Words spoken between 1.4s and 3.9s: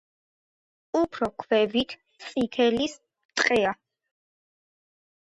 ქვევით წიფლის ტყეა.